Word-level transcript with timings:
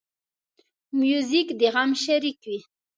موزیک 0.99 1.47
د 1.59 1.61
غم 1.73 1.91
شریک 2.03 2.39
وي. 2.49 2.59